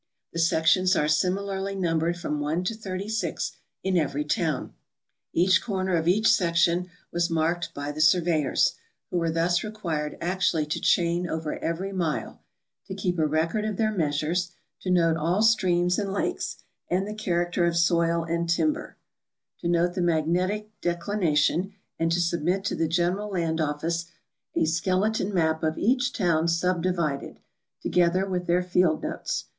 The 0.33 0.39
sections 0.39 0.95
are 0.95 1.07
similarly 1.07 1.75
numbered 1.75 2.17
from 2.17 2.39
1 2.39 2.63
to 2.63 2.73
36 2.73 3.51
in 3.83 3.97
every 3.97 4.25
town. 4.25 4.73
Each 5.31 5.61
corner 5.61 5.95
of 5.95 6.07
each 6.07 6.25
section 6.27 6.89
was 7.11 7.29
marked 7.29 7.71
by 7.75 7.91
the 7.91 8.01
surveyors, 8.01 8.73
who 9.11 9.19
were 9.19 9.29
thus 9.29 9.63
required 9.63 10.17
actually 10.19 10.65
to 10.65 10.81
chain 10.81 11.29
over 11.29 11.59
every 11.59 11.93
mile, 11.93 12.41
to 12.87 12.95
keep 12.95 13.19
a 13.19 13.27
record 13.27 13.63
of 13.63 13.77
their 13.77 13.91
measures, 13.91 14.49
to 14.79 14.89
note 14.89 15.17
all 15.17 15.43
streams 15.43 15.99
and 15.99 16.11
lakes, 16.11 16.63
and 16.89 17.07
the 17.07 17.13
character 17.13 17.67
of 17.67 17.77
soil 17.77 18.23
and 18.23 18.49
timber; 18.49 18.97
to 19.59 19.67
note 19.67 19.93
the 19.93 20.01
magnetic 20.01 20.71
declination, 20.81 21.73
and 21.99 22.11
to 22.11 22.19
submit 22.19 22.63
to 22.65 22.73
the 22.73 22.87
General 22.87 23.29
Land 23.29 23.61
Office 23.61 24.05
a 24.55 24.65
skeleton 24.65 25.31
map 25.31 25.61
of 25.61 25.77
each 25.77 26.11
town 26.11 26.47
subdivided, 26.47 27.39
together 27.83 28.25
with 28.27 28.47
their 28.47 28.63
field 28.63 29.03
notes. 29.03 29.45